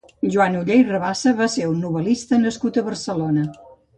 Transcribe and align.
Joan 0.35 0.55
Oller 0.59 0.77
i 0.83 0.85
Rabassa 0.87 1.33
va 1.41 1.49
ser 1.57 1.67
un 1.73 1.77
novel·lista 1.85 2.41
nascut 2.47 2.79
a 2.83 2.87
Barcelona. 2.91 3.47